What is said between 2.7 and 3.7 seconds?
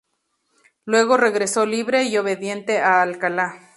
a Alcalá.